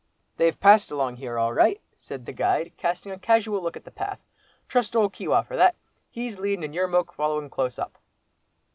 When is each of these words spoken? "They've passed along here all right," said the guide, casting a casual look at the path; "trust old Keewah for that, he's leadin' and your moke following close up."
"They've 0.37 0.59
passed 0.59 0.89
along 0.89 1.17
here 1.17 1.37
all 1.37 1.53
right," 1.53 1.79
said 1.95 2.25
the 2.25 2.31
guide, 2.33 2.71
casting 2.75 3.11
a 3.11 3.19
casual 3.19 3.61
look 3.61 3.77
at 3.77 3.83
the 3.85 3.91
path; 3.91 4.23
"trust 4.67 4.95
old 4.95 5.13
Keewah 5.13 5.43
for 5.45 5.55
that, 5.55 5.75
he's 6.09 6.39
leadin' 6.39 6.63
and 6.63 6.73
your 6.73 6.87
moke 6.87 7.13
following 7.13 7.51
close 7.51 7.77
up." 7.77 7.99